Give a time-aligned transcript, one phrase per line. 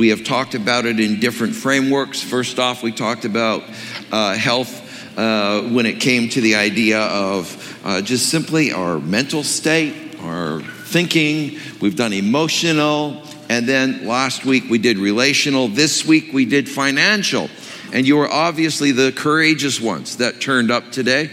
[0.00, 2.22] We have talked about it in different frameworks.
[2.22, 3.62] First off, we talked about
[4.10, 9.42] uh, health uh, when it came to the idea of uh, just simply our mental
[9.42, 11.58] state, our thinking.
[11.82, 13.22] We've done emotional.
[13.50, 15.68] And then last week we did relational.
[15.68, 17.50] This week we did financial.
[17.92, 21.30] And you are obviously the courageous ones that turned up today.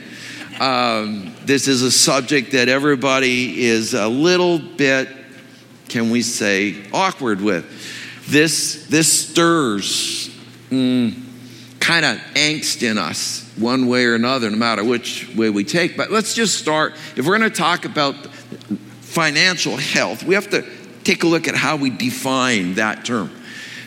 [0.59, 5.07] Um, this is a subject that everybody is a little bit,
[5.87, 7.95] can we say, awkward with.
[8.27, 10.29] This, this stirs
[10.69, 11.23] mm,
[11.79, 15.95] kind of angst in us, one way or another, no matter which way we take.
[15.95, 16.93] But let's just start.
[17.15, 18.15] If we're going to talk about
[18.99, 20.65] financial health, we have to
[21.05, 23.31] take a look at how we define that term.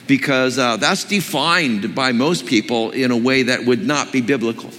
[0.06, 4.70] Because uh, that's defined by most people in a way that would not be biblical.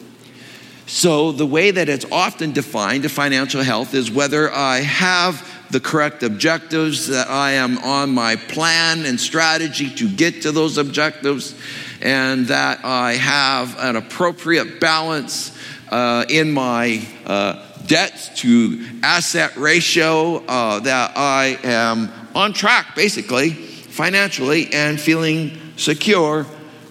[0.88, 5.80] So, the way that it's often defined, to financial health, is whether I have the
[5.80, 11.56] correct objectives, that I am on my plan and strategy to get to those objectives,
[12.02, 15.58] and that I have an appropriate balance
[15.90, 23.52] uh, in my uh, debt to asset ratio, uh, that I am on track, basically,
[23.52, 26.46] financially, and feeling secure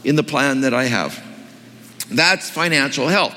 [0.05, 1.23] in the plan that I have.
[2.11, 3.35] That's financial health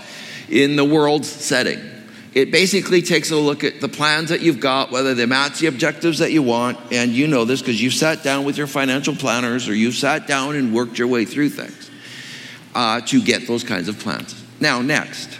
[0.49, 1.92] in the world setting.
[2.33, 5.67] It basically takes a look at the plans that you've got, whether they match the
[5.67, 9.15] objectives that you want, and you know this because you've sat down with your financial
[9.15, 11.91] planners or you've sat down and worked your way through things
[12.73, 14.41] uh, to get those kinds of plans.
[14.59, 15.37] Now, next,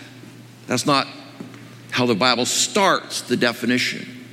[0.68, 1.08] that's not
[1.90, 4.26] how the Bible starts the definition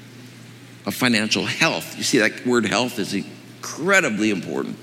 [0.84, 1.96] of financial health.
[1.96, 4.76] You see, that word health is incredibly important.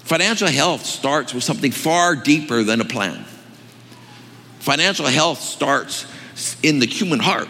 [0.00, 3.24] Financial health starts with something far deeper than a plan.
[4.58, 6.06] Financial health starts
[6.62, 7.48] in the human heart.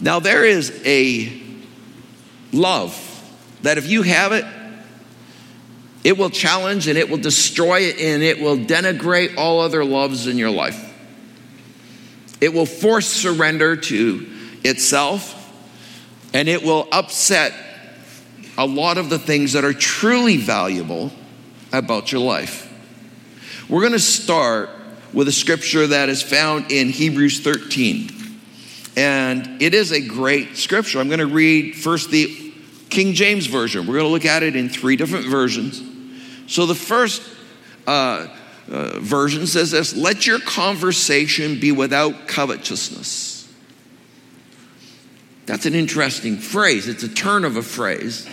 [0.00, 1.42] Now, there is a
[2.52, 3.02] love
[3.62, 4.44] that if you have it,
[6.04, 10.26] it will challenge and it will destroy it and it will denigrate all other loves
[10.26, 10.82] in your life.
[12.40, 14.26] It will force surrender to
[14.62, 15.32] itself
[16.32, 17.54] and it will upset
[18.58, 21.10] a lot of the things that are truly valuable
[21.72, 22.72] about your life.
[23.68, 24.70] We're going to start
[25.16, 28.10] with a scripture that is found in Hebrews 13.
[28.98, 31.00] And it is a great scripture.
[31.00, 32.52] I'm going to read first the
[32.90, 33.86] King James Version.
[33.86, 35.82] We're going to look at it in three different versions.
[36.52, 37.22] So the first
[37.86, 38.28] uh,
[38.70, 43.50] uh, version says this Let your conversation be without covetousness.
[45.46, 46.88] That's an interesting phrase.
[46.88, 48.28] It's a turn of a phrase.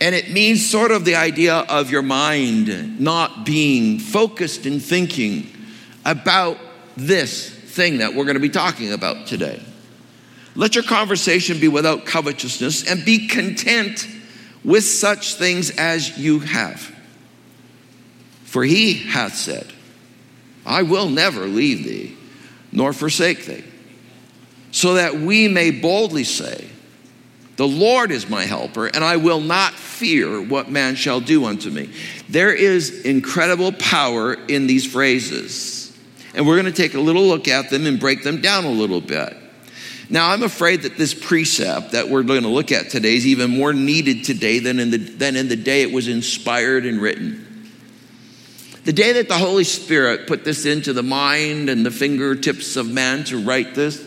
[0.00, 5.48] And it means sort of the idea of your mind not being focused in thinking
[6.04, 6.58] about
[6.96, 9.62] this thing that we're going to be talking about today.
[10.54, 14.06] Let your conversation be without covetousness and be content
[14.64, 16.94] with such things as you have.
[18.44, 19.72] For he hath said,
[20.66, 22.16] I will never leave thee
[22.70, 23.64] nor forsake thee,
[24.70, 26.68] so that we may boldly say,
[27.56, 31.70] The Lord is my helper, and I will not fear what man shall do unto
[31.70, 31.90] me.
[32.28, 35.81] There is incredible power in these phrases
[36.34, 38.70] and we're going to take a little look at them and break them down a
[38.70, 39.36] little bit.
[40.08, 43.50] Now, I'm afraid that this precept that we're going to look at today is even
[43.50, 47.70] more needed today than in the, than in the day it was inspired and written.
[48.84, 52.90] The day that the Holy Spirit put this into the mind and the fingertips of
[52.90, 54.06] man to write this,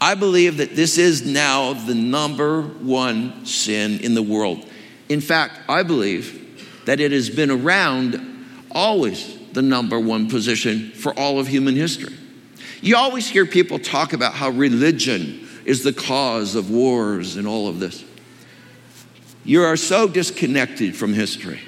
[0.00, 4.64] I believe that this is now the number one sin in the world.
[5.08, 11.16] In fact, I believe that it has been around always the number one position for
[11.18, 12.14] all of human history.
[12.80, 17.68] You always hear people talk about how religion is the cause of wars and all
[17.68, 18.04] of this.
[19.44, 21.60] You are so disconnected from history.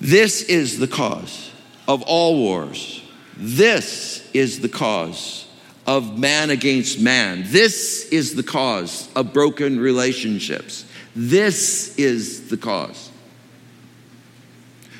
[0.00, 1.50] This is the cause
[1.88, 3.02] of all wars.
[3.36, 5.46] This is the cause
[5.86, 7.44] of man against man.
[7.46, 10.86] This is the cause of broken relationships.
[11.16, 13.10] This is the cause.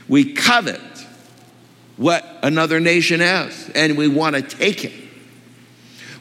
[0.09, 0.81] We covet
[1.97, 4.93] what another nation has, and we want to take it.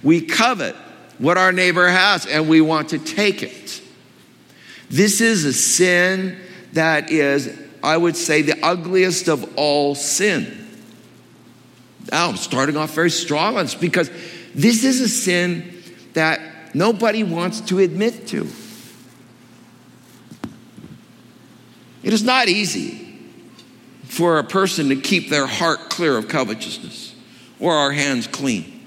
[0.02, 0.75] We covet
[1.18, 3.81] what our neighbor has, and we want to take it.
[4.90, 6.40] This is a sin
[6.74, 10.70] that is I would say, the ugliest of all sin.
[12.10, 14.10] Now, I'm starting off very strong on this because
[14.56, 15.84] this is a sin
[16.14, 18.48] that nobody wants to admit to.
[22.04, 23.02] It is not easy
[24.13, 27.15] for a person to keep their heart clear of covetousness
[27.60, 28.80] or our hands clean.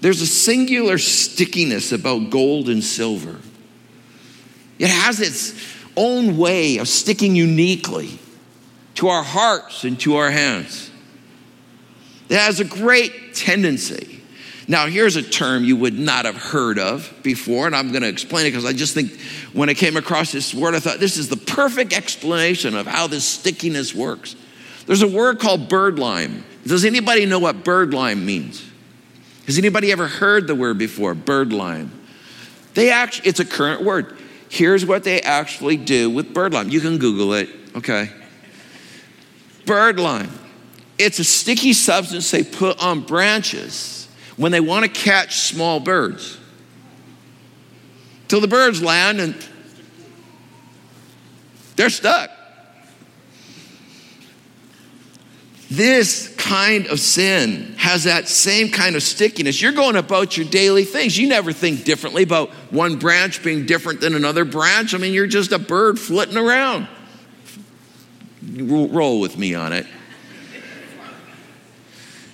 [0.00, 3.40] There's a singular stickiness about gold and silver.
[4.78, 5.60] It has its
[5.96, 8.20] own way of sticking uniquely
[8.94, 10.92] to our hearts and to our hands.
[12.28, 14.15] It has a great tendency.
[14.68, 18.08] Now, here's a term you would not have heard of before, and I'm going to
[18.08, 19.20] explain it because I just think
[19.52, 23.06] when I came across this word, I thought this is the perfect explanation of how
[23.06, 24.34] this stickiness works.
[24.86, 26.42] There's a word called birdlime.
[26.66, 28.68] Does anybody know what birdlime means?
[29.46, 31.90] Has anybody ever heard the word before, birdlime?
[32.74, 34.16] They actually, it's a current word.
[34.48, 36.72] Here's what they actually do with birdlime.
[36.72, 38.10] You can Google it, okay?
[39.64, 40.30] Birdlime.
[40.98, 43.95] It's a sticky substance they put on branches
[44.36, 46.38] when they want to catch small birds.
[48.28, 49.36] Till the birds land and
[51.76, 52.30] they're stuck.
[55.68, 59.60] This kind of sin has that same kind of stickiness.
[59.60, 61.18] You're going about your daily things.
[61.18, 64.94] You never think differently about one branch being different than another branch.
[64.94, 66.86] I mean, you're just a bird flitting around.
[68.54, 69.86] Roll with me on it.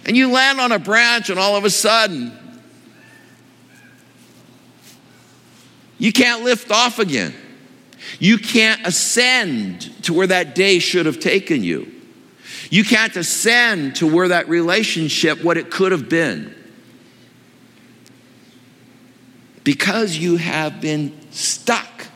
[0.04, 2.32] And you land on a branch, and all of a sudden,
[5.98, 7.34] you can't lift off again.
[8.18, 11.92] You can't ascend to where that day should have taken you.
[12.70, 16.54] You can't ascend to where that relationship, what it could have been.
[19.62, 22.06] Because you have been stuck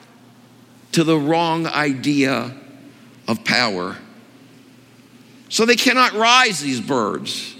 [0.93, 2.55] to the wrong idea
[3.29, 3.97] of power.
[5.49, 7.56] So they cannot rise, these birds.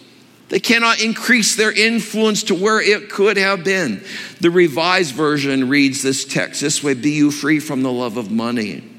[0.49, 4.05] They cannot increase their influence to where it could have been.
[4.41, 8.31] The Revised Version reads this text this way Be you free from the love of
[8.31, 8.97] money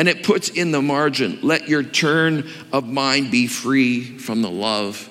[0.00, 4.48] and it puts in the margin, let your turn of mind be free from the
[4.48, 5.10] love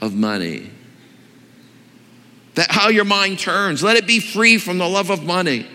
[0.00, 0.70] of money.
[2.54, 5.66] That how your mind turns, let it be free from the love of money.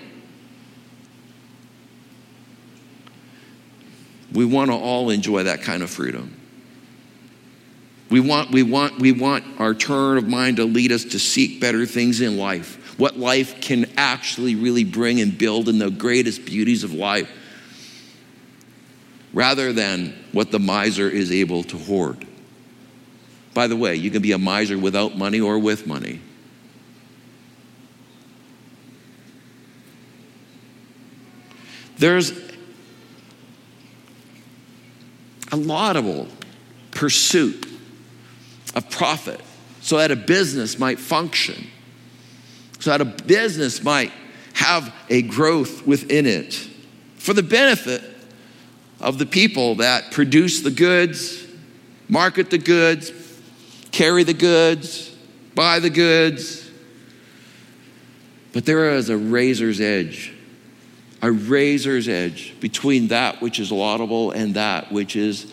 [4.32, 6.37] We want to all enjoy that kind of freedom.
[8.10, 11.60] We want, we, want, we want our turn of mind to lead us to seek
[11.60, 16.46] better things in life, what life can actually really bring and build in the greatest
[16.46, 17.30] beauties of life
[19.34, 22.26] rather than what the miser is able to hoard.
[23.54, 26.22] By the way, you can be a miser without money or with money.
[31.98, 32.32] There's
[35.52, 36.28] a laudable
[36.92, 37.66] pursuit
[38.78, 39.42] of profit
[39.82, 41.68] so that a business might function,
[42.80, 44.12] so that a business might
[44.54, 46.54] have a growth within it
[47.16, 48.04] for the benefit
[49.00, 51.44] of the people that produce the goods,
[52.08, 53.12] market the goods,
[53.92, 55.10] carry the goods,
[55.56, 56.70] buy the goods.
[58.54, 60.34] But there is a razor's edge,
[61.22, 65.52] a razor's edge between that which is laudable and that which is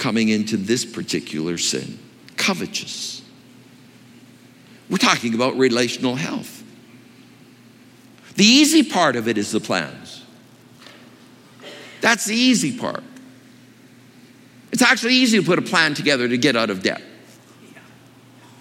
[0.00, 1.98] coming into this particular sin
[2.36, 3.22] covetous.
[4.88, 6.64] We're talking about relational health.
[8.34, 10.24] The easy part of it is the plans.
[12.00, 13.04] That's the easy part.
[14.72, 17.02] It's actually easy to put a plan together to get out of debt.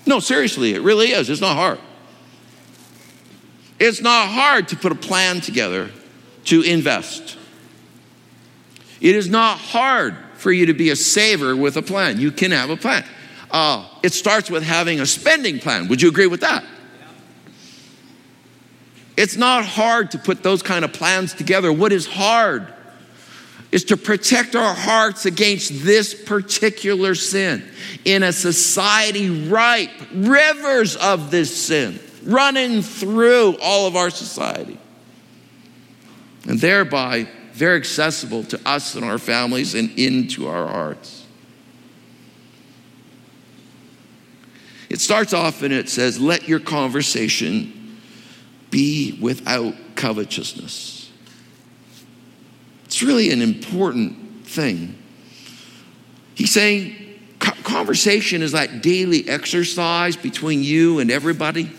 [0.05, 1.29] No, seriously, it really is.
[1.29, 1.79] It's not hard.
[3.79, 5.89] It's not hard to put a plan together
[6.46, 7.38] to invest.
[9.00, 12.19] It is not hard for you to be a saver with a plan.
[12.19, 13.05] You can have a plan.
[13.51, 15.88] Uh, it starts with having a spending plan.
[15.88, 16.63] Would you agree with that?
[19.17, 21.74] It's not hard to put those kind of plans together.
[21.74, 22.74] What is hard
[23.72, 27.63] is to protect our hearts against this particular sin.
[28.05, 34.79] In a society ripe, rivers of this sin running through all of our society.
[36.48, 37.27] And thereby,
[37.59, 41.25] very accessible to us and our families and into our hearts.
[44.89, 47.99] It starts off and it says, Let your conversation
[48.71, 51.11] be without covetousness.
[52.85, 54.97] It's really an important thing.
[56.35, 56.95] He's saying
[57.39, 61.69] conversation is that daily exercise between you and everybody.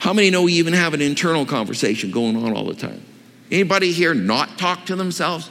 [0.00, 3.02] How many know we even have an internal conversation going on all the time?
[3.50, 5.50] Anybody here not talk to themselves?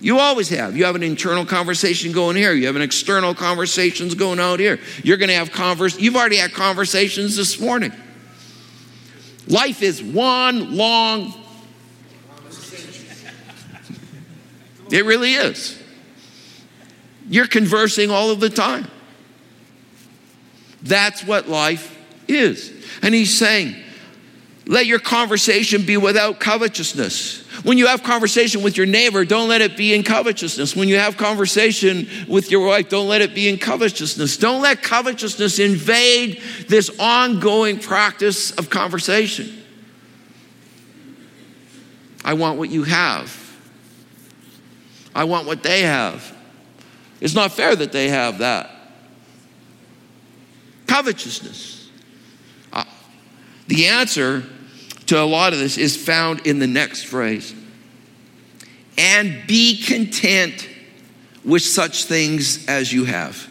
[0.00, 0.76] You always have.
[0.76, 2.52] You have an internal conversation going here.
[2.52, 4.78] You have an external conversations going out here.
[5.02, 5.98] You're going to have convers.
[5.98, 7.92] You've already had conversations this morning.
[9.48, 11.34] Life is one long.
[14.90, 15.78] It really is.
[17.28, 18.86] You're conversing all of the time.
[20.82, 21.94] That's what life
[22.26, 22.72] is.
[23.02, 23.76] And he's saying,
[24.68, 27.42] let your conversation be without covetousness.
[27.64, 30.76] When you have conversation with your neighbor, don't let it be in covetousness.
[30.76, 34.36] When you have conversation with your wife, don't let it be in covetousness.
[34.36, 39.64] Don't let covetousness invade this ongoing practice of conversation.
[42.22, 43.34] I want what you have.
[45.14, 46.36] I want what they have.
[47.22, 48.70] It's not fair that they have that.
[50.86, 51.90] Covetousness.
[52.70, 52.84] Uh,
[53.66, 54.44] the answer
[55.08, 57.54] to a lot of this is found in the next phrase.
[58.96, 60.68] And be content
[61.44, 63.48] with such things as you have.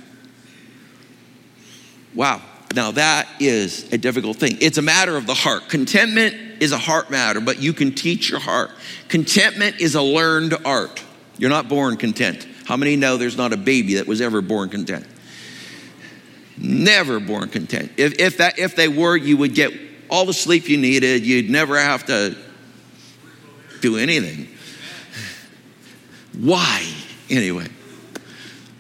[2.13, 2.41] Wow.
[2.75, 4.57] Now, that is a difficult thing.
[4.59, 5.69] It's a matter of the heart.
[5.69, 8.71] Contentment is a heart matter, but you can teach your heart.
[9.07, 11.03] Contentment is a learned art.
[11.37, 12.47] You're not born content.
[12.65, 15.07] How many know there's not a baby that was ever born content?
[16.57, 17.93] Never born content.
[17.97, 21.25] If, if, that, if they were, you would get all the sleep you needed.
[21.25, 22.35] You'd never have to
[23.81, 24.47] do anything.
[26.39, 26.85] Why,
[27.29, 27.67] anyway?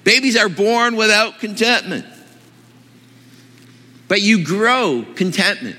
[0.03, 2.05] Babies are born without contentment.
[4.07, 5.75] But you grow contentment.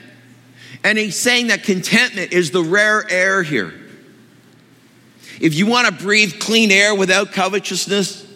[0.85, 3.73] And he's saying that contentment is the rare air here.
[5.41, 8.27] If you want to breathe clean air without covetousness,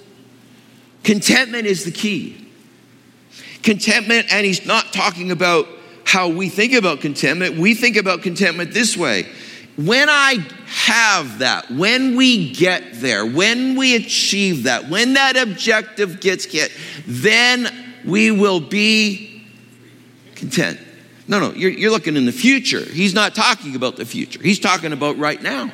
[1.02, 2.49] contentment is the key.
[3.62, 5.69] Contentment, and he's not talking about
[6.04, 7.56] how we think about contentment.
[7.56, 9.26] We think about contentment this way.
[9.76, 16.21] When I have that, when we get there, when we achieve that, when that objective
[16.21, 16.73] gets hit,
[17.06, 17.68] then
[18.04, 19.44] we will be
[20.35, 20.78] content.
[21.26, 22.85] No, no, you're, you're looking in the future.
[22.85, 25.73] He's not talking about the future, he's talking about right now.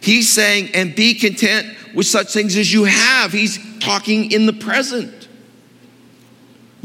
[0.00, 3.32] He's saying, and be content with such things as you have.
[3.32, 5.25] He's talking in the present.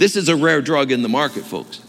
[0.01, 1.79] This is a rare drug in the market, folks.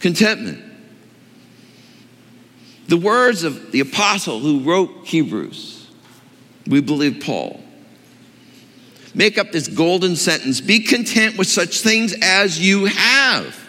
[0.00, 0.64] Contentment.
[2.86, 5.90] The words of the apostle who wrote Hebrews,
[6.66, 7.62] we believe Paul,
[9.14, 13.68] make up this golden sentence Be content with such things as you have.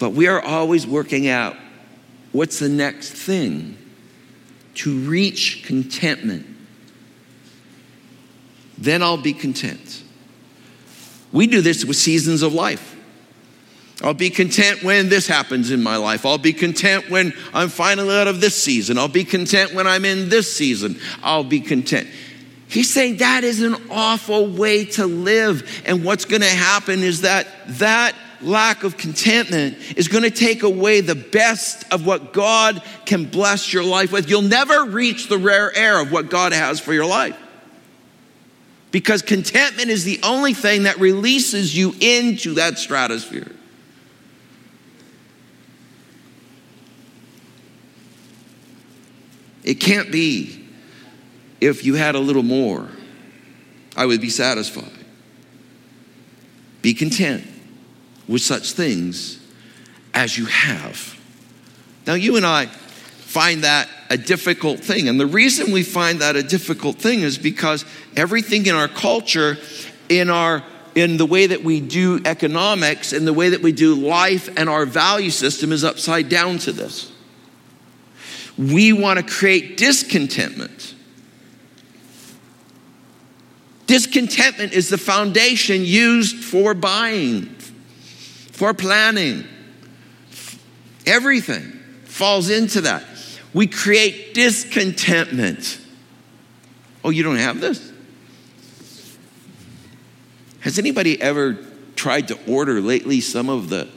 [0.00, 1.54] But we are always working out
[2.32, 3.76] what's the next thing
[4.80, 6.46] to reach contentment.
[8.78, 10.02] Then I'll be content.
[11.32, 12.96] We do this with seasons of life.
[14.02, 16.24] I'll be content when this happens in my life.
[16.24, 18.96] I'll be content when I'm finally out of this season.
[18.96, 20.98] I'll be content when I'm in this season.
[21.22, 22.08] I'll be content.
[22.68, 25.82] He's saying that is an awful way to live.
[25.84, 27.46] And what's going to happen is that
[27.78, 33.24] that lack of contentment is going to take away the best of what God can
[33.24, 34.28] bless your life with.
[34.28, 37.36] You'll never reach the rare air of what God has for your life.
[38.90, 43.52] Because contentment is the only thing that releases you into that stratosphere.
[49.62, 50.66] It can't be
[51.60, 52.88] if you had a little more,
[53.96, 54.90] I would be satisfied.
[56.82, 57.46] Be content
[58.30, 59.38] with such things
[60.14, 61.18] as you have.
[62.06, 65.08] Now, you and I find that a difficult thing.
[65.08, 67.84] And the reason we find that a difficult thing is because
[68.16, 69.58] everything in our culture,
[70.08, 70.64] in our
[70.96, 74.68] in the way that we do economics, in the way that we do life and
[74.68, 77.12] our value system is upside down to this.
[78.58, 80.94] We want to create discontentment.
[83.86, 87.54] Discontentment is the foundation used for buying,
[88.60, 89.42] for planning.
[91.06, 91.62] Everything
[92.04, 93.02] falls into that.
[93.54, 95.80] We create discontentment.
[97.02, 97.90] Oh, you don't have this?
[100.60, 101.54] Has anybody ever
[101.96, 103.88] tried to order lately some of the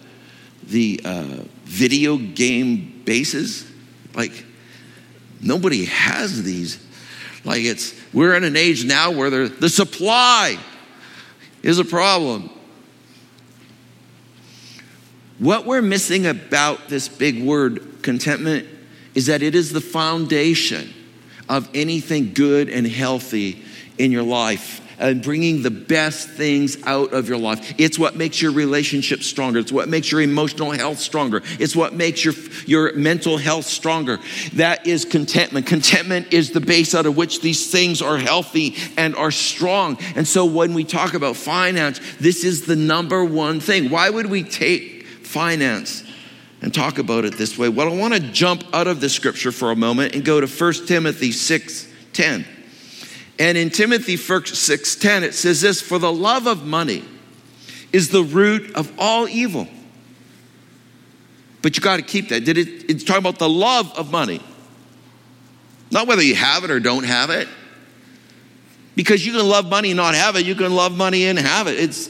[0.65, 3.70] the uh, video game bases?
[4.15, 4.46] Like
[5.41, 6.82] nobody has these.
[7.43, 10.58] Like it's we're in an age now where the supply
[11.63, 12.50] is a problem.
[15.43, 18.65] What we're missing about this big word contentment
[19.13, 20.93] is that it is the foundation
[21.50, 23.62] of anything good and healthy
[23.97, 27.73] in your life and bringing the best things out of your life.
[27.77, 29.59] It's what makes your relationship stronger.
[29.59, 31.41] It's what makes your emotional health stronger.
[31.59, 32.35] It's what makes your,
[32.65, 34.19] your mental health stronger.
[34.53, 35.65] That is contentment.
[35.67, 39.97] Contentment is the base out of which these things are healthy and are strong.
[40.15, 43.89] And so when we talk about finance, this is the number one thing.
[43.89, 44.92] Why would we take
[45.34, 46.04] finance?
[46.63, 47.68] and talk about it this way.
[47.68, 50.48] Well, I want to jump out of the scripture for a moment and go to
[50.48, 52.46] 1 Timothy 6 10.
[53.40, 57.04] And in Timothy 6:10 it says this, for the love of money
[57.92, 59.68] is the root of all evil.
[61.62, 62.46] But you got to keep that.
[62.46, 64.42] Did it it's talking about the love of money.
[65.92, 67.48] Not whether you have it or don't have it.
[68.96, 71.68] Because you can love money and not have it, you can love money and have
[71.68, 71.80] it.
[71.80, 72.10] It's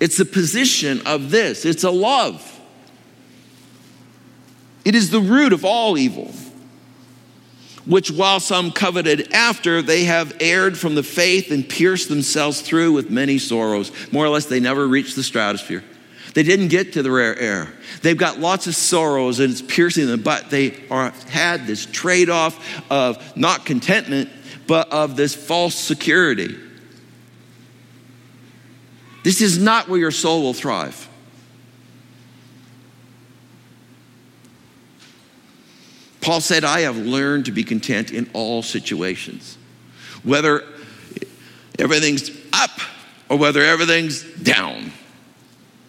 [0.00, 1.64] it's the position of this.
[1.64, 2.46] It's a love.
[4.84, 6.32] It is the root of all evil
[7.86, 12.92] which while some coveted after, they have erred from the faith and pierced themselves through
[12.92, 13.90] with many sorrows.
[14.12, 15.82] More or less, they never reached the stratosphere.
[16.34, 17.72] They didn't get to the rare air.
[18.02, 22.30] They've got lots of sorrows and it's piercing them, but they are had this trade
[22.30, 24.30] off of not contentment,
[24.68, 26.56] but of this false security.
[29.22, 31.08] This is not where your soul will thrive.
[36.20, 39.56] Paul said, I have learned to be content in all situations,
[40.22, 40.64] whether
[41.78, 42.70] everything's up
[43.28, 44.92] or whether everything's down.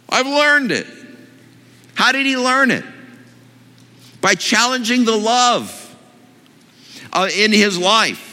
[0.10, 0.88] I've learned it.
[1.96, 2.86] How did he learn it?
[4.22, 5.96] By challenging the love
[7.12, 8.30] uh, in his life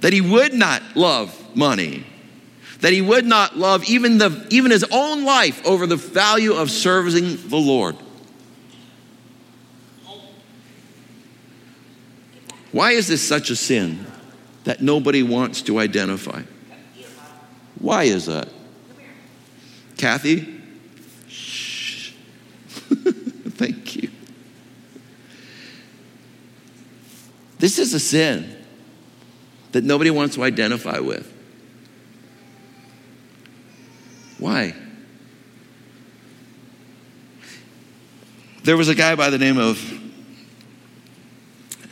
[0.00, 2.06] that he would not love money,
[2.80, 6.70] that he would not love even, the, even his own life over the value of
[6.70, 7.96] serving the Lord.
[12.70, 14.06] Why is this such a sin
[14.64, 16.42] that nobody wants to identify?
[17.80, 18.48] Why is that?
[19.96, 20.60] Kathy?
[21.28, 22.12] Shh.
[22.88, 24.10] Thank you.
[27.58, 28.54] This is a sin
[29.72, 31.34] that nobody wants to identify with.
[34.38, 34.74] Why?
[38.62, 39.78] There was a guy by the name of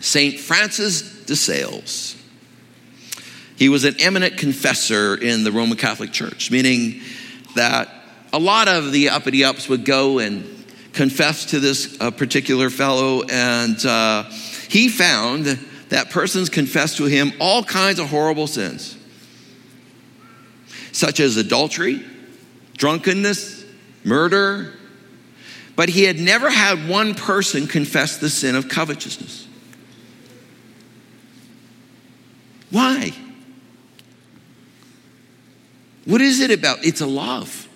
[0.00, 0.38] St.
[0.38, 2.16] Francis de Sales.
[3.56, 7.00] He was an eminent confessor in the Roman Catholic Church, meaning
[7.54, 7.88] that
[8.32, 10.44] a lot of the uppity ups would go and
[10.92, 14.24] confess to this uh, particular fellow, and uh,
[14.68, 15.46] he found
[15.88, 18.96] that persons confessed to him all kinds of horrible sins,
[20.92, 22.04] such as adultery,
[22.76, 23.64] drunkenness,
[24.04, 24.72] murder,
[25.74, 29.46] but he had never had one person confess the sin of covetousness.
[32.70, 33.12] Why?
[36.04, 36.84] What is it about?
[36.84, 37.68] It's a love.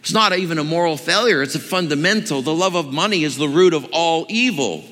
[0.00, 2.42] It's not even a moral failure, it's a fundamental.
[2.42, 4.84] The love of money is the root of all evil.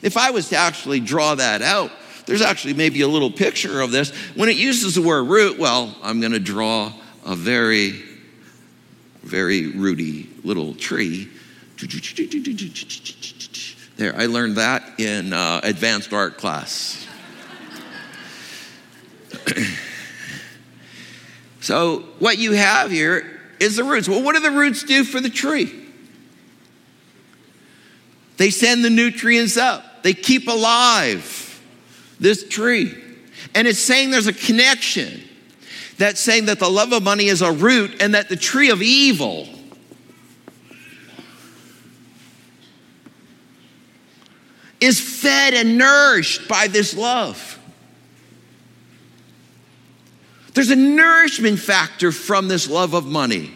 [0.00, 1.92] If I was to actually draw that out,
[2.24, 4.10] there's actually maybe a little picture of this.
[4.34, 6.92] When it uses the word root, well, I'm going to draw
[7.24, 8.02] a very,
[9.22, 11.30] very rooty little tree.
[13.96, 17.06] There, I learned that in uh, advanced art class.
[21.60, 24.08] so, what you have here is the roots.
[24.08, 25.78] Well, what do the roots do for the tree?
[28.36, 31.60] They send the nutrients up, they keep alive
[32.18, 32.94] this tree.
[33.54, 35.20] And it's saying there's a connection
[36.02, 38.82] that's saying that the love of money is a root and that the tree of
[38.82, 39.48] evil
[44.80, 47.60] is fed and nourished by this love.
[50.54, 53.52] There's a nourishment factor from this love of money.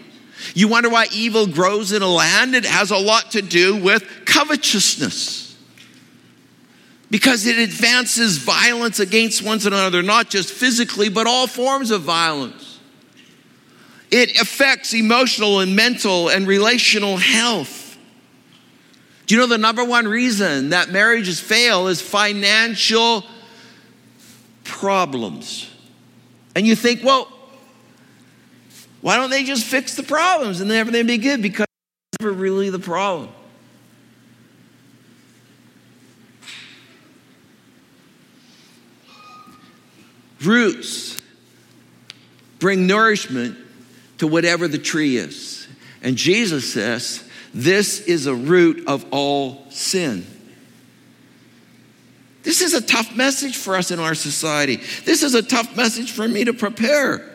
[0.54, 2.54] You wonder why evil grows in a land?
[2.54, 5.45] It has a lot to do with covetousness.
[7.10, 12.80] Because it advances violence against one another, not just physically, but all forms of violence.
[14.10, 17.98] It affects emotional and mental and relational health.
[19.26, 23.24] Do you know the number one reason that marriages fail is financial
[24.62, 25.68] problems?
[26.54, 27.32] And you think, well,
[29.00, 31.42] why don't they just fix the problems and then everything be good?
[31.42, 31.66] Because
[32.12, 33.28] it's never really the problem.
[40.42, 41.20] Roots
[42.58, 43.56] bring nourishment
[44.18, 45.68] to whatever the tree is.
[46.02, 50.26] And Jesus says This is a root of all sin.
[52.42, 54.76] This is a tough message for us in our society.
[55.04, 57.28] This is a tough message for me to prepare.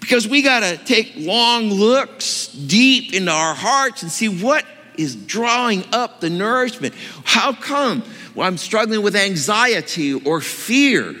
[0.00, 4.64] Because we got to take long looks deep into our hearts and see what
[4.96, 6.94] is drawing up the nourishment.
[7.24, 8.02] How come
[8.34, 11.14] well, I'm struggling with anxiety or fear?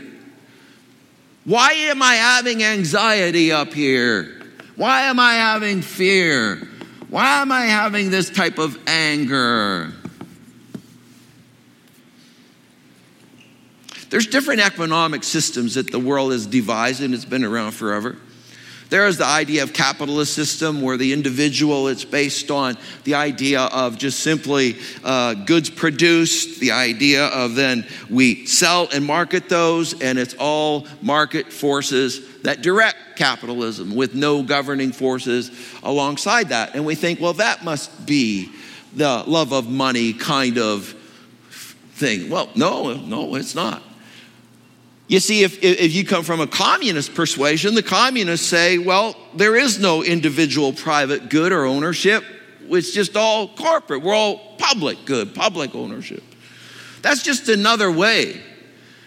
[1.46, 4.42] Why am I having anxiety up here?
[4.74, 6.56] Why am I having fear?
[7.08, 9.92] Why am I having this type of anger?
[14.10, 18.16] There's different economic systems that the world has devised and it's been around forever.
[18.88, 23.62] There is the idea of capitalist system where the individual, it's based on the idea
[23.62, 30.00] of just simply uh, goods produced, the idea of then we sell and market those,
[30.00, 35.50] and it's all market forces that direct capitalism with no governing forces
[35.82, 36.76] alongside that.
[36.76, 38.52] And we think, well, that must be
[38.94, 40.94] the love of money kind of
[41.94, 42.30] thing.
[42.30, 43.82] Well, no, no, it's not.
[45.08, 49.54] You see, if, if you come from a communist persuasion, the communists say, well, there
[49.54, 52.24] is no individual private good or ownership.
[52.68, 54.02] It's just all corporate.
[54.02, 56.24] We're all public good, public ownership.
[57.02, 58.40] That's just another way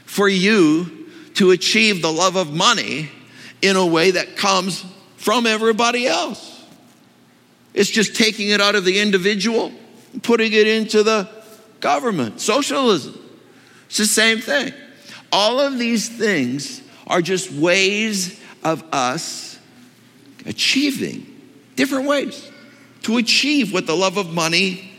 [0.05, 3.09] for you to achieve the love of money
[3.61, 4.85] in a way that comes
[5.17, 6.65] from everybody else.
[7.73, 9.73] It's just taking it out of the individual,
[10.23, 11.29] putting it into the
[11.81, 12.39] government.
[12.39, 13.17] Socialism.
[13.87, 14.73] It's the same thing.
[15.31, 19.59] All of these things are just ways of us
[20.45, 21.25] achieving
[21.75, 22.49] different ways
[23.03, 24.91] to achieve what the love of money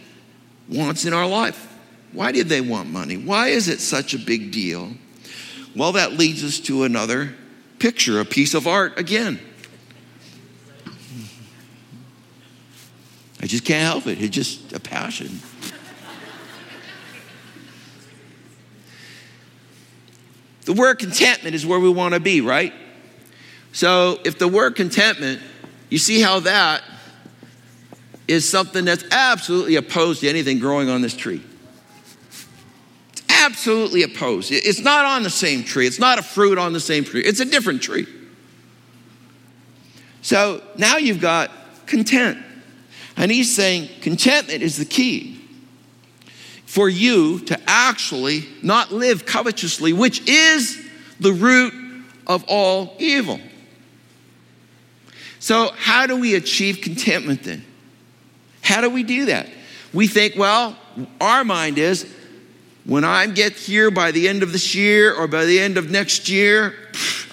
[0.68, 1.66] wants in our life.
[2.12, 3.16] Why did they want money?
[3.16, 4.92] Why is it such a big deal?
[5.76, 7.34] Well, that leads us to another
[7.78, 9.40] picture, a piece of art again.
[13.42, 14.20] I just can't help it.
[14.20, 15.40] It's just a passion.
[20.64, 22.72] The word contentment is where we want to be, right?
[23.72, 25.40] So if the word contentment,
[25.88, 26.82] you see how that
[28.28, 31.42] is something that's absolutely opposed to anything growing on this tree.
[33.12, 34.52] It's absolutely opposed.
[34.52, 37.40] It's not on the same tree, it's not a fruit on the same tree, it's
[37.40, 38.06] a different tree.
[40.22, 41.50] So now you've got
[41.86, 42.38] content.
[43.16, 45.39] And he's saying contentment is the key
[46.70, 50.80] for you to actually not live covetously, which is
[51.18, 51.74] the root
[52.28, 53.40] of all evil.
[55.40, 57.64] So, how do we achieve contentment then?
[58.62, 59.48] How do we do that?
[59.92, 60.76] We think, well,
[61.20, 62.09] our mind is
[62.85, 65.90] when I get here by the end of this year or by the end of
[65.90, 66.76] next year,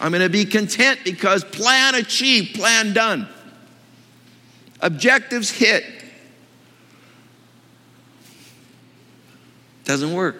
[0.02, 3.28] I'm going to be content because plan achieved, plan done.
[4.82, 5.97] Objectives hit.
[9.88, 10.36] Doesn't work.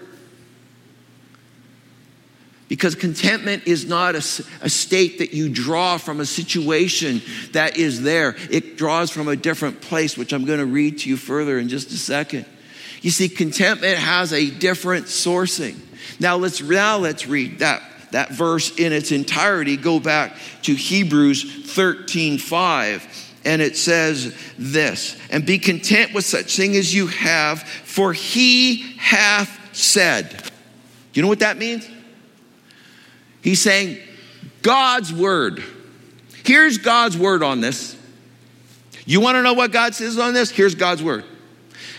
[2.68, 4.18] Because contentment is not a,
[4.62, 7.22] a, state that you draw from a situation
[7.54, 8.36] that is there.
[8.52, 11.70] It draws from a different place, which I'm going to read to you further in
[11.70, 12.46] just a second.
[13.02, 15.78] You see, contentment has a different sourcing.
[16.20, 17.82] Now let's now let's read that,
[18.12, 19.78] that verse in its entirety.
[19.78, 26.58] Go back to Hebrews 13 5 and it says this and be content with such
[26.58, 30.44] thing as you have for he hath said.
[31.14, 31.88] You know what that means?
[33.42, 34.00] He's saying
[34.62, 35.64] god's word.
[36.44, 37.96] Here's god's word on this.
[39.06, 40.52] You want to know what god says on this?
[40.52, 41.24] Here's god's word.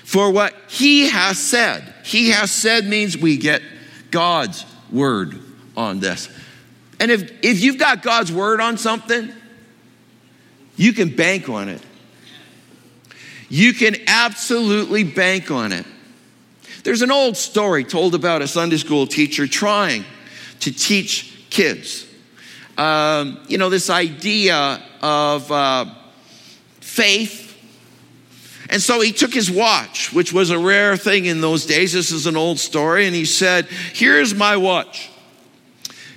[0.04, 1.94] For what he has said.
[2.04, 3.62] He has said means we get
[4.10, 5.40] god's word
[5.78, 6.28] on this.
[7.00, 9.32] And if if you've got god's word on something
[10.78, 11.82] you can bank on it.
[13.50, 15.84] You can absolutely bank on it.
[16.84, 20.04] There's an old story told about a Sunday school teacher trying
[20.60, 22.06] to teach kids.
[22.78, 25.86] Um, you know, this idea of uh,
[26.80, 27.46] faith.
[28.70, 31.92] And so he took his watch, which was a rare thing in those days.
[31.92, 33.06] This is an old story.
[33.06, 35.10] And he said, Here's my watch.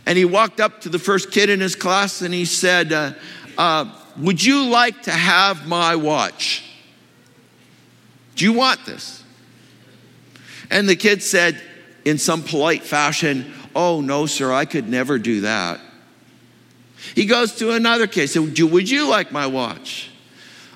[0.05, 3.13] And he walked up to the first kid in his class and he said, uh,
[3.57, 3.85] uh,
[4.17, 6.63] would you like to have my watch?
[8.35, 9.23] Do you want this?
[10.69, 11.61] And the kid said,
[12.05, 15.79] in some polite fashion, Oh, no, sir, I could never do that.
[17.15, 20.09] He goes to another kid, said, Would you like my watch?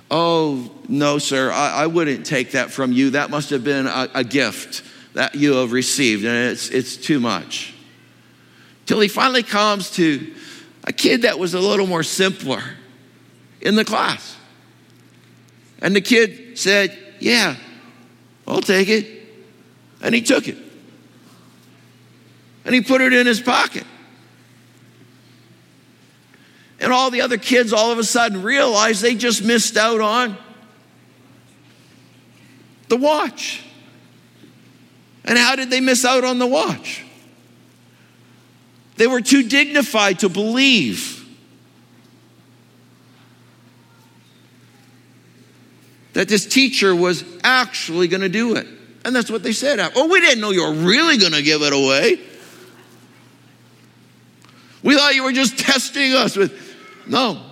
[0.10, 3.12] Oh, no, sir, I, I wouldn't take that from you.
[3.12, 7.20] That must have been a, a gift that you have received, and it's, it's too
[7.20, 7.74] much.
[8.86, 10.34] Till he finally comes to
[10.84, 12.62] a kid that was a little more simpler
[13.66, 14.38] in the class.
[15.82, 17.58] And the kid said, Yeah,
[18.48, 19.08] I'll take it.
[20.02, 20.58] And he took it.
[22.64, 23.84] And he put it in his pocket.
[26.80, 30.38] And all the other kids all of a sudden realized they just missed out on
[32.88, 33.64] the watch.
[35.24, 37.04] And how did they miss out on the watch?
[38.98, 41.15] They were too dignified to believe
[46.16, 48.66] that this teacher was actually going to do it.
[49.04, 49.80] And that's what they said.
[49.96, 52.20] Oh, we didn't know you were really going to give it away.
[54.82, 56.74] We thought you were just testing us with.
[57.06, 57.44] No,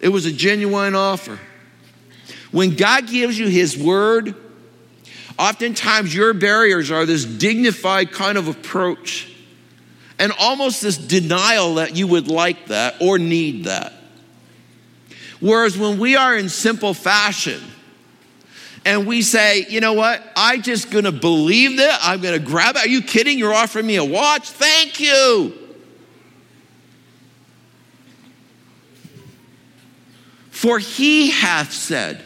[0.00, 1.40] it was a genuine offer.
[2.52, 4.34] When God gives you His word,
[5.38, 9.32] oftentimes your barriers are this dignified kind of approach
[10.18, 13.94] and almost this denial that you would like that or need that.
[15.40, 17.62] Whereas when we are in simple fashion,
[18.88, 20.22] and we say, you know what?
[20.34, 21.98] I just gonna believe that.
[22.02, 22.86] I'm gonna grab it.
[22.86, 23.38] Are you kidding?
[23.38, 24.48] You're offering me a watch?
[24.48, 25.52] Thank you.
[30.48, 32.24] For he hath said.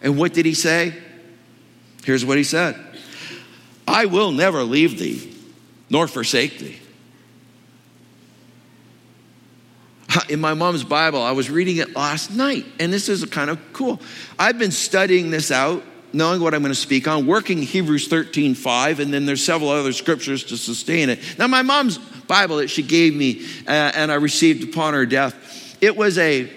[0.00, 0.94] And what did he say?
[2.04, 2.82] Here's what he said
[3.86, 5.36] I will never leave thee
[5.90, 6.78] nor forsake thee.
[10.28, 13.58] In my mom's Bible, I was reading it last night, and this is kind of
[13.72, 14.00] cool.
[14.38, 18.54] I've been studying this out, knowing what I'm going to speak on, working Hebrews 13
[18.54, 21.20] 5, and then there's several other scriptures to sustain it.
[21.38, 25.76] Now, my mom's Bible that she gave me uh, and I received upon her death,
[25.80, 26.50] it was a,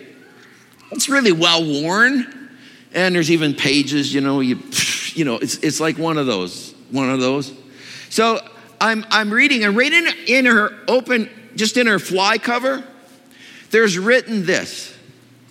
[0.91, 2.49] it's really well worn,
[2.93, 4.59] and there's even pages, you know, you,
[5.13, 7.53] you know, it's, it's like one of those, one of those.
[8.09, 8.39] So
[8.79, 12.83] I'm, I'm reading, and right in, in her open, just in her fly cover,
[13.71, 14.95] there's written this.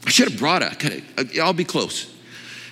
[0.06, 1.04] I should have brought it.
[1.16, 2.12] Uh, I'll be close.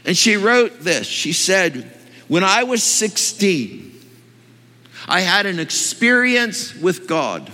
[0.04, 1.07] And she wrote this.
[1.07, 1.90] She said,
[2.28, 3.92] When I was 16,
[5.09, 7.50] I had an experience with God.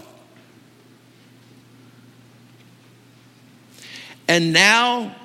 [4.29, 5.17] And now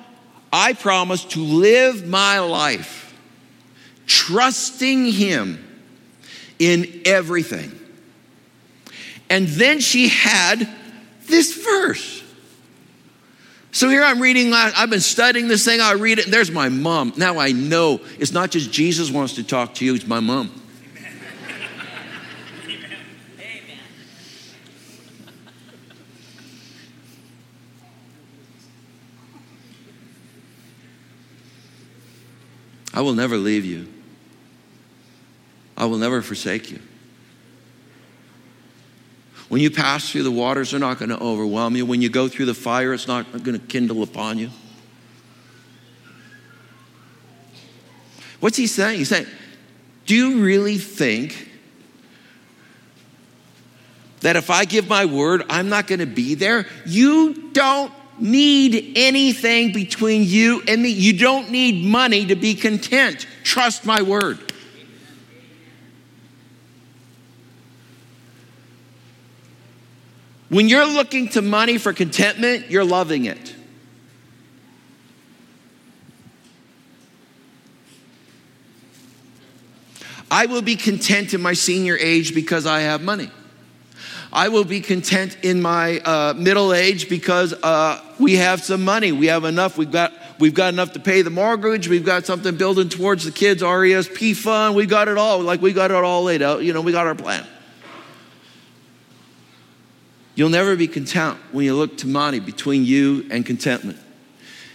[0.52, 3.14] I promise to live my life
[4.06, 5.62] trusting Him
[6.58, 7.78] in everything.
[9.28, 10.68] And then she had
[11.26, 12.22] this verse.
[13.76, 16.70] So here I'm reading, I've been studying this thing, I read it, and there's my
[16.70, 17.12] mom.
[17.18, 20.50] Now I know it's not just Jesus wants to talk to you, it's my mom.
[32.94, 33.88] I will never leave you.
[35.76, 36.78] I will never forsake you.
[39.48, 41.86] When you pass through the waters, they're not going to overwhelm you.
[41.86, 44.50] When you go through the fire, it's not going to kindle upon you.
[48.40, 48.98] What's he saying?
[48.98, 49.26] He's saying,
[50.04, 51.50] Do you really think
[54.20, 56.66] that if I give my word, I'm not going to be there?
[56.84, 60.88] You don't need anything between you and me.
[60.88, 63.26] You don't need money to be content.
[63.44, 64.38] Trust my word.
[70.48, 73.54] When you're looking to money for contentment, you're loving it.
[80.30, 83.30] I will be content in my senior age because I have money.
[84.32, 89.12] I will be content in my uh, middle age because uh, we have some money.
[89.12, 89.78] We have enough.
[89.78, 91.88] We've got, we've got enough to pay the mortgage.
[91.88, 94.74] We've got something building towards the kids' RESP fund.
[94.74, 95.40] We got it all.
[95.40, 96.62] Like we got it all laid out.
[96.62, 97.46] You know, we got our plan.
[100.36, 103.98] You'll never be content when you look to money between you and contentment.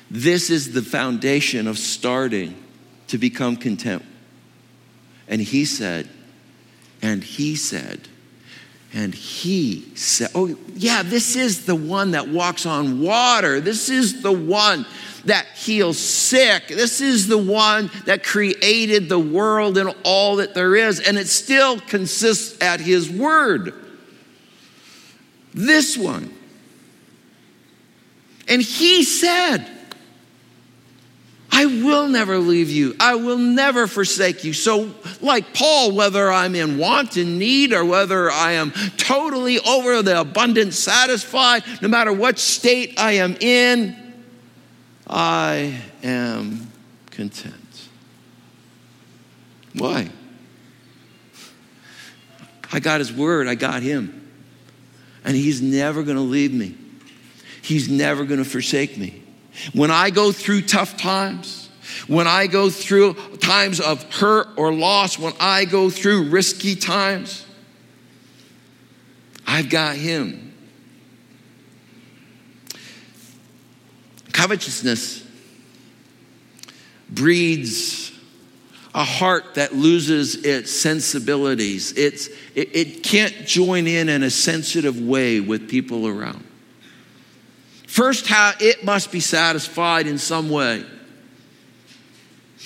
[0.10, 2.62] This is the foundation of starting
[3.08, 4.04] to become content.
[5.28, 6.10] And he said,
[7.02, 8.08] and he said,
[8.94, 13.62] and he said, Oh, yeah, this is the one that walks on water.
[13.62, 14.86] This is the one
[15.26, 16.68] that heals sick.
[16.68, 21.00] This is the one that created the world and all that there is.
[21.00, 23.74] And it still consists at his word.
[25.54, 26.34] This one.
[28.48, 29.66] And he said,
[31.52, 32.96] I will never leave you.
[33.00, 34.54] I will never forsake you.
[34.54, 40.02] So, like Paul, whether I'm in want and need or whether I am totally over
[40.02, 43.96] the abundant satisfied, no matter what state I am in,
[45.08, 46.72] I am
[47.12, 47.90] content.
[49.74, 50.10] Why?
[52.72, 54.21] I got his word, I got him.
[55.24, 56.76] And He's never going to leave me.
[57.62, 59.22] He's never going to forsake me.
[59.74, 61.70] When I go through tough times,
[62.08, 67.46] when I go through times of hurt or loss, when I go through risky times,
[69.46, 70.54] I've got Him.
[74.32, 75.28] Covetousness
[77.10, 78.11] breeds
[78.94, 81.94] a heart that loses its sensibilities.
[81.94, 86.46] It's, it, it can't join in in a sensitive way with people around.
[87.88, 90.86] First, how it must be satisfied in some way.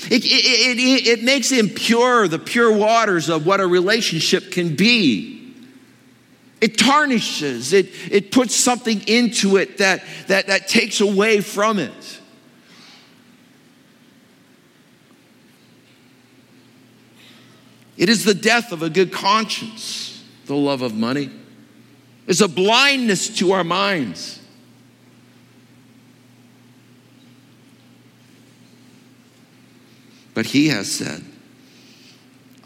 [0.09, 5.53] It, it, it, it, makes impure the pure waters of what a relationship can be.
[6.59, 12.19] It tarnishes, it, it puts something into it that, that, that takes away from it.
[17.97, 21.29] It is the death of a good conscience, the love of money.
[22.27, 24.41] It's a blindness to our minds.
[30.33, 31.23] But he has said,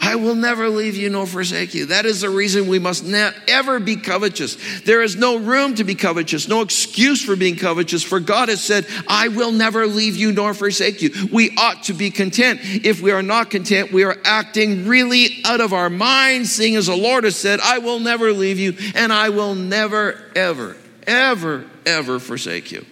[0.10, 1.86] I will never leave you nor forsake you.
[1.86, 4.58] That is the reason we must not ever be covetous.
[4.82, 8.60] There is no room to be covetous, no excuse for being covetous, for God has
[8.60, 11.12] said, I will never leave you nor forsake you.
[11.32, 12.60] We ought to be content.
[12.64, 16.88] If we are not content, we are acting really out of our minds, seeing as
[16.88, 21.66] the Lord has said, I will never leave you and I will never, ever, ever,
[21.86, 22.84] ever forsake you.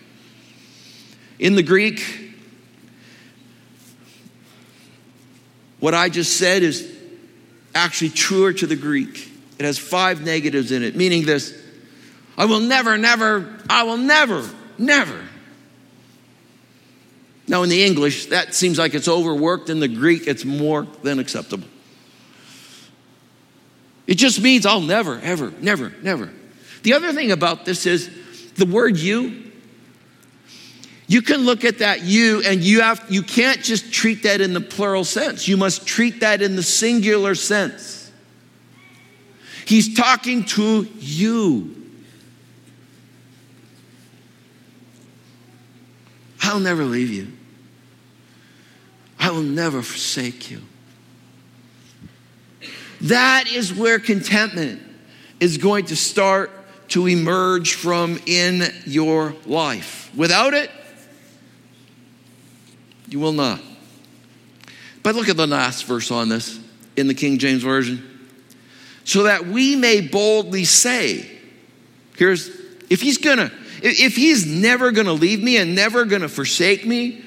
[1.39, 2.35] In the Greek,
[5.79, 6.96] what I just said is
[7.77, 9.31] actually truer to the Greek.
[9.59, 11.57] It has five negatives in it, meaning this
[12.37, 15.19] I will never, never, I will never, never.
[17.47, 19.69] Now, in the English, that seems like it's overworked.
[19.69, 21.67] In the Greek, it's more than acceptable.
[24.05, 26.31] It just means I'll never, ever, never, never.
[26.83, 28.09] The other thing about this is
[28.53, 29.46] the word you
[31.07, 34.53] you can look at that you and you have you can't just treat that in
[34.53, 35.47] the plural sense.
[35.47, 38.11] You must treat that in the singular sense.
[39.65, 41.73] He's talking to you.
[46.41, 47.27] I'll never leave you.
[49.19, 50.61] I will never forsake you.
[53.01, 54.81] That is where contentment
[55.39, 56.51] is going to start
[56.89, 60.09] to emerge from in your life.
[60.15, 60.71] Without it,
[63.09, 63.61] you will not.
[65.03, 66.59] But look at the last verse on this
[66.95, 68.03] in the King James Version.
[69.05, 71.29] So that we may boldly say,
[72.17, 72.49] here's,
[72.89, 77.23] if he's gonna, if he's never gonna leave me and never gonna forsake me,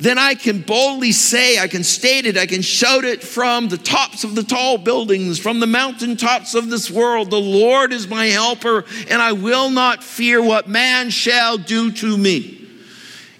[0.00, 3.78] then I can boldly say, I can state it, I can shout it from the
[3.78, 7.30] tops of the tall buildings, from the mountaintops of this world.
[7.30, 12.18] The Lord is my helper, and I will not fear what man shall do to
[12.18, 12.61] me.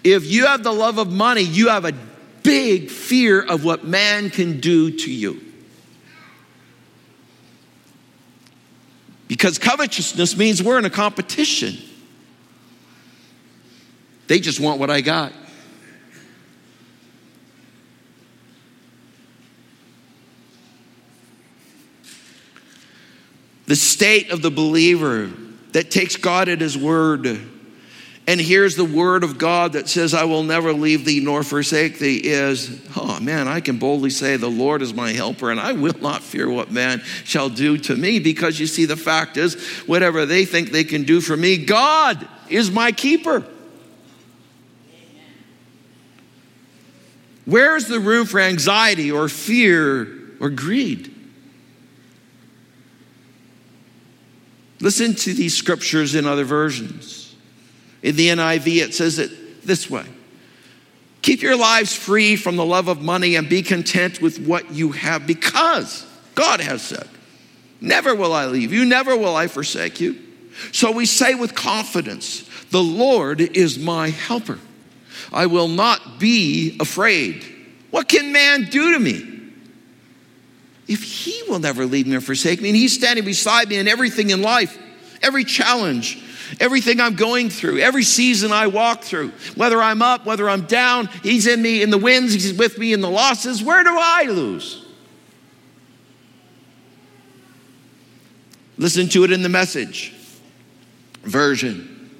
[0.03, 1.93] If you have the love of money, you have a
[2.43, 5.39] big fear of what man can do to you.
[9.27, 11.77] Because covetousness means we're in a competition.
[14.27, 15.31] They just want what I got.
[23.65, 25.31] The state of the believer
[25.71, 27.39] that takes God at His word
[28.25, 31.99] and here's the word of God that says, I will never leave thee nor forsake
[31.99, 35.73] thee, is, oh man, I can boldly say, The Lord is my helper, and I
[35.73, 38.19] will not fear what man shall do to me.
[38.19, 42.25] Because you see, the fact is, whatever they think they can do for me, God
[42.49, 43.45] is my keeper.
[47.45, 50.07] Where's the room for anxiety or fear
[50.39, 51.13] or greed?
[54.79, 57.22] Listen to these scriptures in other versions.
[58.03, 60.05] In the NIV, it says it this way
[61.23, 64.91] Keep your lives free from the love of money and be content with what you
[64.91, 67.07] have because God has said,
[67.79, 70.19] Never will I leave you, never will I forsake you.
[70.71, 74.59] So we say with confidence, The Lord is my helper.
[75.31, 77.45] I will not be afraid.
[77.89, 79.29] What can man do to me?
[80.87, 83.87] If he will never leave me or forsake me, and he's standing beside me in
[83.87, 84.77] everything in life,
[85.21, 86.21] every challenge,
[86.59, 91.07] Everything I'm going through, every season I walk through, whether I'm up, whether I'm down,
[91.23, 93.63] He's in me in the wins, He's with me in the losses.
[93.63, 94.85] Where do I lose?
[98.77, 100.13] Listen to it in the message
[101.23, 102.11] version.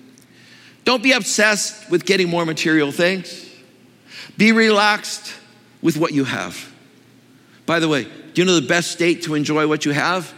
[0.86, 3.50] Don't be obsessed with getting more material things.
[4.38, 5.34] Be relaxed
[5.82, 6.72] with what you have.
[7.66, 10.34] By the way, do you know the best state to enjoy what you have?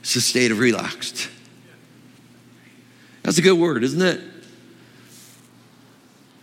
[0.00, 1.28] It's a state of relaxed.
[3.22, 4.20] That's a good word, isn't it?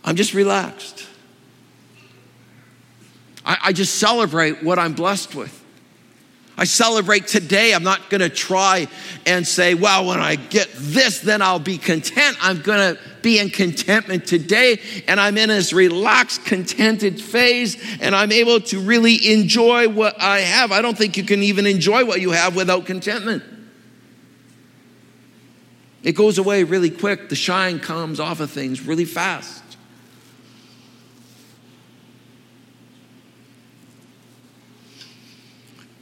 [0.04, 1.06] I'm just relaxed.
[3.44, 5.56] I, I just celebrate what I'm blessed with.
[6.56, 7.72] I celebrate today.
[7.72, 8.86] I'm not going to try
[9.24, 12.36] and say, well, when I get this, then I'll be content.
[12.42, 14.78] I'm going to be in contentment today.
[15.08, 20.40] And I'm in this relaxed, contented phase, and I'm able to really enjoy what I
[20.40, 20.70] have.
[20.70, 23.42] I don't think you can even enjoy what you have without contentment.
[26.02, 27.28] It goes away really quick.
[27.28, 29.62] The shine comes off of things really fast.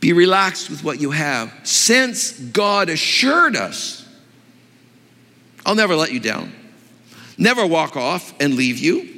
[0.00, 1.52] Be relaxed with what you have.
[1.64, 4.06] Since God assured us,
[5.66, 6.52] I'll never let you down,
[7.36, 9.16] never walk off and leave you.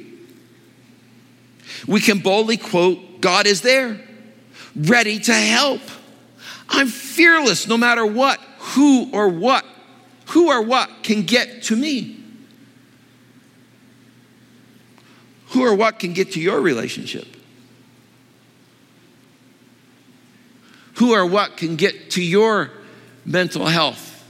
[1.87, 4.01] We can boldly quote, God is there,
[4.75, 5.81] ready to help.
[6.67, 9.65] I'm fearless no matter what, who or what,
[10.31, 12.17] who or what can get to me.
[15.49, 17.27] Who or what can get to your relationship?
[21.01, 22.69] who or what can get to your
[23.25, 24.23] mental health?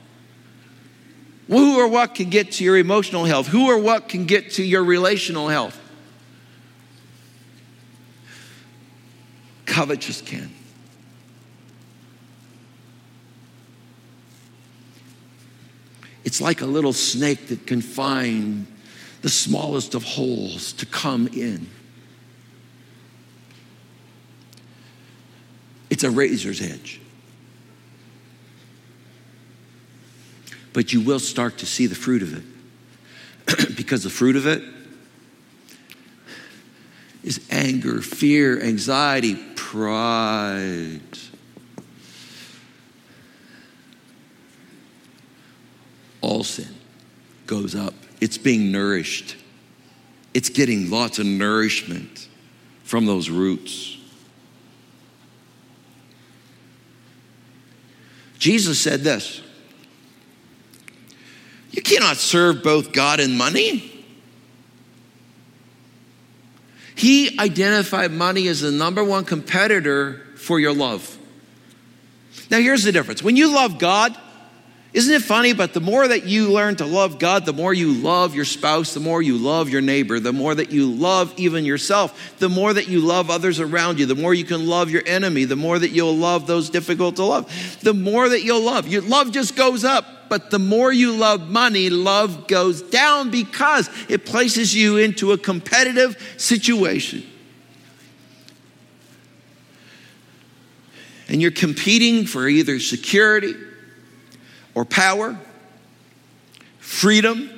[1.50, 3.48] Who or what can get to your emotional health?
[3.48, 5.78] Who or what can get to your relational health?
[9.66, 10.50] Covetous can.
[16.24, 18.68] It's like a little snake that can find
[19.22, 21.68] the smallest of holes to come in.
[25.90, 27.02] It's a razor's edge.
[30.74, 32.44] But you will start to see the fruit of it.
[33.76, 34.64] because the fruit of it
[37.24, 41.02] is anger, fear, anxiety, pride.
[46.42, 46.74] All sin
[47.46, 47.94] goes up.
[48.20, 49.36] It's being nourished.
[50.34, 52.28] It's getting lots of nourishment
[52.84, 53.96] from those roots.
[58.40, 59.44] Jesus said this
[61.70, 64.04] You cannot serve both God and money.
[66.96, 71.20] He identified money as the number one competitor for your love.
[72.50, 74.18] Now, here's the difference when you love God,
[74.94, 75.54] isn't it funny?
[75.54, 78.94] But the more that you learn to love God, the more you love your spouse,
[78.94, 82.74] the more you love your neighbor, the more that you love even yourself, the more
[82.74, 85.80] that you love others around you, the more you can love your enemy, the more
[85.80, 88.86] that you'll love those difficult to love, the more that you'll love.
[88.86, 90.06] Your love just goes up.
[90.28, 95.38] But the more you love money, love goes down because it places you into a
[95.38, 97.24] competitive situation.
[101.28, 103.56] And you're competing for either security
[104.76, 105.38] or power,
[106.80, 107.50] freedom.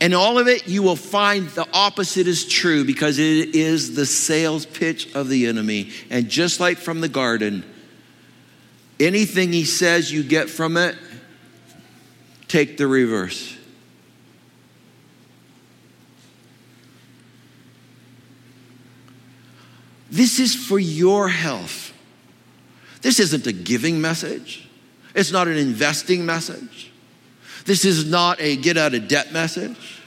[0.00, 4.06] And all of it, you will find the opposite is true because it is the
[4.06, 5.90] sales pitch of the enemy.
[6.08, 7.64] And just like from the garden,
[8.98, 10.96] anything he says you get from it,
[12.48, 13.56] take the reverse.
[20.10, 21.92] This is for your health.
[23.02, 24.68] This isn't a giving message.
[25.14, 26.90] It's not an investing message.
[27.64, 30.00] This is not a get out of debt message.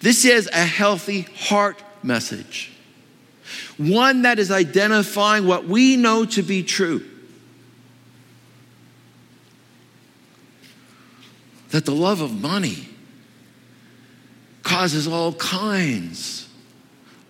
[0.00, 2.72] This is a healthy heart message.
[3.76, 7.04] One that is identifying what we know to be true.
[11.70, 12.88] That the love of money
[14.62, 16.48] causes all kinds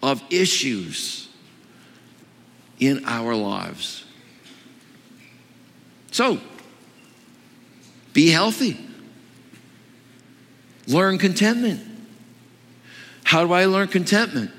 [0.02, 1.28] of issues
[2.78, 4.04] in our lives.
[6.10, 6.40] So,
[8.18, 8.76] be healthy.
[10.88, 11.80] Learn contentment.
[13.22, 14.50] How do I learn contentment?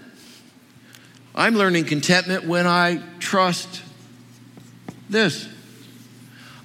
[1.35, 3.81] I'm learning contentment when I trust
[5.09, 5.45] this.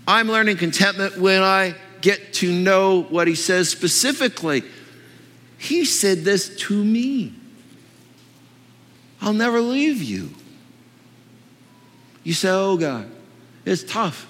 [0.06, 4.62] I'm learning contentment when I get to know what he says specifically.
[5.58, 7.34] He said this to me
[9.20, 10.30] I'll never leave you.
[12.22, 13.10] You say, Oh God,
[13.64, 14.28] it's tough.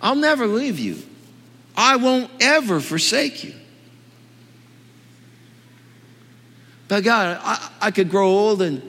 [0.00, 0.98] I'll never leave you.
[1.76, 3.54] I won't ever forsake you.
[6.88, 8.82] But God, I, I could grow old and,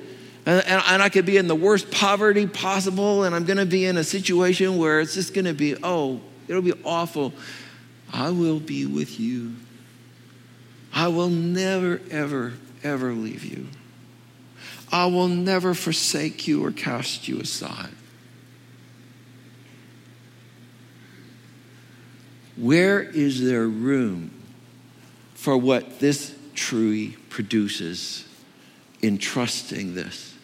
[0.46, 3.86] and, and I could be in the worst poverty possible, and I'm going to be
[3.86, 7.34] in a situation where it's just going to be, oh, it'll be awful.
[8.12, 9.56] I will be with you.
[10.94, 12.54] I will never, ever,
[12.84, 13.68] ever leave you.
[14.92, 17.92] I will never forsake you or cast you aside.
[22.60, 24.32] Where is there room
[25.36, 28.28] for what this tree produces
[29.02, 30.36] in trusting this.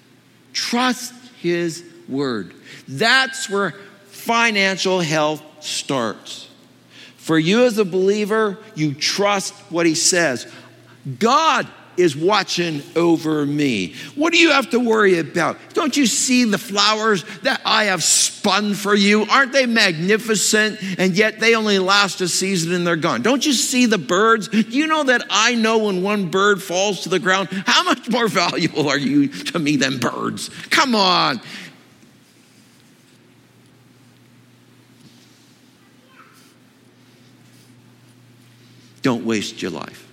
[0.53, 2.53] Trust His word.
[2.87, 3.71] That's where
[4.07, 6.49] financial health starts.
[7.17, 10.49] For you as a believer, you trust what He says.
[11.19, 11.67] God
[11.97, 13.93] is watching over me.
[14.15, 15.57] What do you have to worry about?
[15.73, 19.23] Don't you see the flowers that I have spun for you?
[19.23, 20.79] Aren't they magnificent?
[20.99, 23.21] And yet they only last a season and they're gone.
[23.21, 24.47] Don't you see the birds?
[24.47, 27.49] Do you know that I know when one bird falls to the ground?
[27.65, 30.49] How much more valuable are you to me than birds?
[30.69, 31.41] Come on.
[39.01, 40.04] Don't waste your life.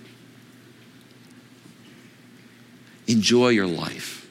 [3.07, 4.29] Enjoy your life.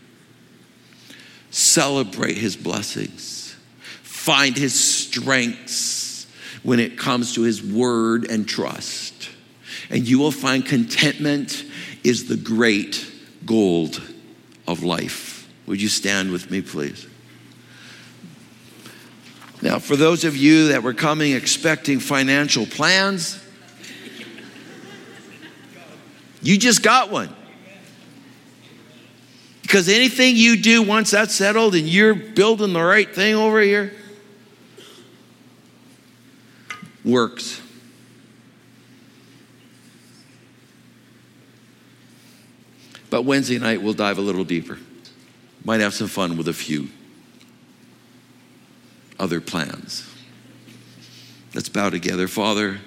[1.50, 3.54] Celebrate his blessings.
[4.02, 6.26] Find his strengths
[6.62, 9.28] when it comes to his word and trust.
[9.90, 11.64] And you will find contentment
[12.04, 13.10] is the great
[13.44, 14.00] gold
[14.66, 15.48] of life.
[15.66, 17.06] Would you stand with me, please?
[19.60, 23.38] Now, for those of you that were coming expecting financial plans,
[26.42, 27.34] you just got one.
[29.72, 33.90] Because anything you do once that's settled and you're building the right thing over here
[37.06, 37.58] works.
[43.08, 44.76] But Wednesday night we'll dive a little deeper.
[45.64, 46.88] Might have some fun with a few
[49.18, 50.06] other plans.
[51.54, 52.28] Let's bow together.
[52.28, 52.78] Father,